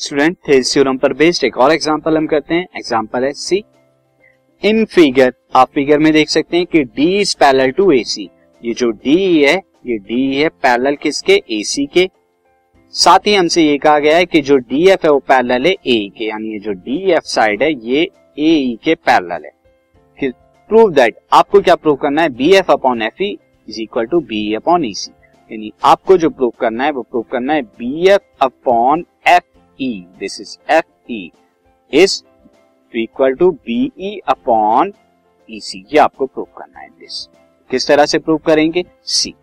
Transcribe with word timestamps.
Student 0.00 0.36
Thales 0.48 0.72
theorem 0.74 0.96
पर 0.98 1.12
based 1.12 1.44
एक 1.44 1.56
और 1.58 1.72
एग्जांपल 1.72 2.16
हम 2.16 2.26
करते 2.26 2.54
हैं 2.54 2.66
एग्जांपल 2.76 3.24
है 3.24 3.32
सी 3.34 3.62
इन 4.62 4.84
फिगर 4.84 5.32
आप 5.56 5.70
फिगर 5.74 5.98
में 5.98 6.12
देख 6.12 6.28
सकते 6.28 6.56
हैं 6.56 6.66
कि 6.66 6.82
D 6.86 7.06
is 7.20 7.34
parallel 7.40 7.70
to 7.70 7.90
AC 7.92 8.28
ये 8.62 8.74
जो 8.74 8.90
डी 8.90 9.42
है, 9.42 9.54
ये 9.86 9.96
डी 9.98 10.36
है 10.36 10.48
पैरेलल 10.48 10.96
किसके? 10.96 11.40
एसी 11.50 11.86
के. 11.86 12.08
साथ 12.94 13.26
ही 13.26 13.34
हमसे 13.34 13.62
ये 13.62 13.76
कहा 13.78 13.98
गया 13.98 14.16
है 14.16 14.26
कि 14.26 14.40
जो 14.40 14.56
डी 14.58 14.86
एफ़ 14.90 15.06
है 15.06 15.12
वो 15.12 15.18
पैरेलल 15.28 15.66
है 15.66 15.72
ए 15.72 16.10
के. 16.18 16.24
यानी 16.24 16.52
ये 16.52 16.58
जो 16.58 16.72
डी 16.72 17.00
एफ़ 17.12 17.26
साइड 17.26 17.62
है, 17.62 17.72
ये 17.72 18.02
ए 18.38 18.54
e 18.68 18.84
के 18.84 18.94
पैरेलल 18.96 19.44
है. 19.44 19.52
प्रूव 20.70 20.90
दैट 20.92 21.18
आपको 21.32 21.60
क्या 21.60 21.74
प्रूव 21.74 21.96
करना 21.96 22.22
है? 22.22 22.28
B 22.30 22.52
F 22.54 22.72
upon 22.72 23.02
F 23.02 23.22
E 23.22 23.36
is 23.68 23.80
equal 23.82 24.06
to 24.06 24.20
B 24.22 24.54
upon 24.54 24.84
E 24.84 24.94
C 24.94 25.12
यानी 25.50 25.72
आपको 25.84 26.16
जो 26.18 26.30
प्रूव 26.30 26.52
करना 26.60 26.84
है, 26.84 26.90
वो 26.90 27.02
प्रूव 27.02 27.24
करना 27.32 27.52
है 27.52 27.62
B 27.62 28.08
F 28.08 28.44
upon 28.44 29.04
F 29.28 29.42
E 29.80 29.90
this 30.18 30.40
is 30.40 30.56
F 30.72 31.12
E 31.12 31.30
is 31.92 32.22
equal 32.94 33.34
to 33.34 33.50
BE 33.50 34.18
upon 34.28 34.92
E 35.48 35.60
C 35.60 35.84
ये 35.92 35.98
आपको 35.98 36.26
प्रूव 36.26 36.46
करना 36.58 36.80
है 36.80 36.88
दिस 36.88 37.26
किस 37.70 37.86
तरह 37.88 38.06
से 38.06 38.18
प्रूव 38.18 38.38
करेंगे? 38.46 38.84
सी 39.04 39.34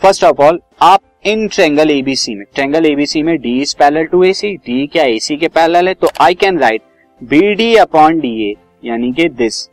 फ़र्स्ट 0.00 0.24
ऑफ़ 0.24 0.42
ऑल 0.42 0.60
आप 0.82 1.00
इन 1.26 1.46
ट्रेंगल 1.48 1.90
एबीसी 1.90 2.34
में 2.34 2.44
ट्रेंगल 2.54 2.86
एबीसी 2.86 3.22
में 3.22 3.36
D 3.40 3.60
is 3.62 3.74
parallel 3.78 4.04
to 4.06 4.22
A 4.24 4.32
C 4.32 4.54
D 4.56 4.86
क्या 4.86 5.04
ए 5.04 5.18
सी 5.18 5.36
के 5.36 5.48
पैरेलल 5.48 5.88
है? 5.88 5.94
तो 5.94 6.08
I 6.20 6.34
can 6.34 6.58
write 6.58 6.82
B 7.20 7.54
D 7.54 7.74
upon 7.76 8.20
D 8.20 8.50
A 8.50 8.54
यानी 8.84 9.12
कि 9.12 9.28
दिस 9.28 9.68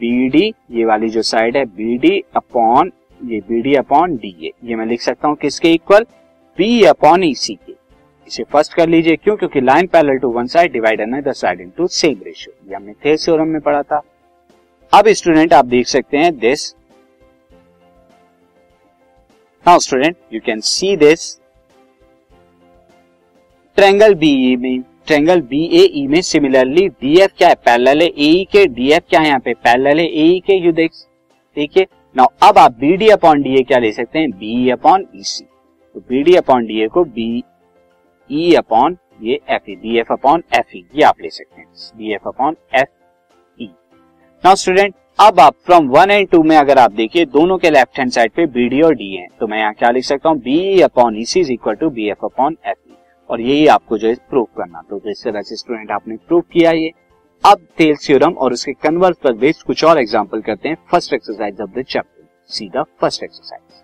बी 0.00 0.28
डी 0.28 0.52
ये 0.70 0.84
वाली 0.84 1.08
जो 1.08 1.22
साइड 1.22 1.56
है 1.56 1.64
बी 1.66 1.96
डी 1.98 2.18
अपॉन 2.36 2.92
ये 3.20 3.40
B 3.48 3.60
D 3.62 3.74
upon 3.74 4.16
D 4.16 4.36
A 4.42 4.50
ये 4.64 4.76
मैं 4.76 4.86
लिख 4.86 5.00
सकता 5.02 5.28
हूँ 5.28 5.36
किसके 5.36 5.72
equal 5.72 6.06
B 6.58 6.82
upon 6.84 7.24
E 7.24 7.34
C 7.34 7.54
के. 7.54 7.73
इसे 8.26 8.42
फ़र्स्ट 8.44 8.74
कर 8.74 8.88
लीजिए। 8.88 9.16
क्यों? 9.16 9.36
क्योंकि 9.36 9.60
line 9.60 9.86
parallel 9.86 10.18
to 10.18 10.28
one 10.32 10.46
side 10.46 10.72
divide 10.72 11.00
another 11.00 11.32
side 11.32 11.60
into 11.60 11.86
same 11.88 12.20
ratio 12.24 12.70
ये 12.70 12.76
हमने 12.76 12.92
थेस 13.04 13.24
थ्योरम 13.24 13.48
में 13.48 13.60
पढ़ा 13.60 13.82
था। 13.82 14.00
अब 14.92 15.08
स्टूडेंट 15.10 15.52
आप 15.52 15.64
देख 15.66 15.86
सकते 15.88 16.16
हैं 16.18 16.36
this 16.38 16.74
now 19.66 19.78
student 19.78 20.16
you 20.32 20.40
can 20.46 20.60
see 20.62 20.96
this 20.96 21.34
triangle 23.76 24.14
BE 24.14 24.56
में 24.56 24.82
ट्रेंगल 25.06 25.40
बी 25.42 25.64
ए 25.78 25.82
ई 25.94 26.06
में 26.06 26.20
सिमिलरली 26.22 26.88
डी 26.88 27.16
एफ़ 27.20 27.32
क्या 27.38 27.48
है? 27.48 27.54
पैरेलल 27.56 28.02
है 28.02 28.06
ए 28.08 28.44
के 28.52 28.66
डी 28.66 28.90
एफ़ 28.92 29.04
क्या 29.10 29.20
है 29.20 29.26
यहाँ 29.28 29.40
पे? 29.40 29.54
पैरेलल 29.54 29.98
है 29.98 30.06
ए 30.06 30.40
के 30.46 30.54
यू 30.56 30.72
देख, 30.72 30.90
देखिए। 31.56 31.86
नाउ 32.16 32.26
अब 32.42 32.58
आप 32.58 32.72
B 32.80 32.96
D 32.96 33.08
upon 33.10 33.42
D 33.42 33.54
A 33.58 33.62
क्या 33.62 33.78
ले 33.78 33.90
सकते 33.92 34.18
हैं? 34.18 34.30
बी 34.30 34.70
अपॉन 34.70 35.06
ई 35.16 35.22
सी 35.22 35.44
तो 35.44 36.00
B 36.00 36.22
D 36.22 36.34
upon 36.36 36.66
D 36.66 36.80
A 36.82 36.86
को 36.88 37.04
बी 37.06 37.42
ई 38.30 38.52
अपॉन 38.54 38.96
ये 39.22 39.38
F 39.50 39.70
E 39.70 39.76
B 39.76 39.98
F 39.98 40.12
upon 40.12 40.42
F 40.54 40.76
E 40.76 40.84
ये 40.94 41.02
आप 41.04 41.20
ले 41.20 41.30
सकते 41.30 41.60
हैं। 41.60 41.66
B 41.96 42.12
F 42.14 42.28
upon 42.28 42.56
F 42.74 42.88
E 43.60 43.70
now 44.44 44.54
student 44.54 44.94
अब 45.18 45.40
आप 45.40 45.54
फ्रॉम 45.66 45.88
वन 45.88 46.10
एंड 46.10 46.28
टू 46.28 46.42
में 46.42 46.56
अगर 46.56 46.78
आप 46.78 46.92
देखिए, 46.92 47.24
दोनों 47.26 47.58
के 47.58 47.70
लेफ़्ट 47.70 47.98
हैंड 47.98 48.10
साइड 48.12 48.32
पे 48.32 48.46
बी 48.46 48.68
डी 48.68 48.80
और 48.82 48.94
डी 48.94 49.12
है। 49.12 49.26
तो 49.40 49.46
मैं 49.46 49.58
यहाँ 49.58 49.74
क्या 49.74 49.90
लिख 49.90 50.04
सकता 50.04 50.28
हूँ? 50.28 50.38
B 50.38 50.80
upon 50.82 51.16
E 51.16 51.24
C 51.24 51.40
is 51.40 51.52
equal 51.52 51.74
to 51.74 51.90
B 51.90 52.08
F 52.10 52.24
upon 52.24 52.56
F 52.66 52.78
E 52.90 52.96
और 53.30 53.40
यही 53.40 53.66
आपको 53.66 53.98
जो 53.98 54.08
है 54.08 54.14
प्रूव 54.30 54.44
करना। 54.56 54.82
तो 54.90 55.00
इस 55.10 55.22
तरह 55.24 55.42
से 55.42 55.56
स्टूडेंट 55.56 55.90
आपने 55.90 56.16
प्रूव 56.18 56.40
किया 56.52 56.72
ये। 56.72 56.90
अब 57.44 57.66
तेल 57.78 57.96
थ्योरम 57.96 58.32
और 58.34 58.52
उसके 58.52 58.72
कन्वर्स 58.82 59.16
पर 59.24 59.32
बेस्ड 59.36 59.66
कुछ 59.66 59.84
और 59.84 59.98
एग्ज़ाम्पल 59.98 60.40
करते 60.42 60.68
हैं। 60.68 60.76
First 60.90 61.14
exercise 61.14 61.60
of 61.60 61.70
the 61.70 61.82
chapter 61.84 62.28
see 62.50 62.68
the 62.68 62.84
first 63.00 63.22
exercise 63.22 63.83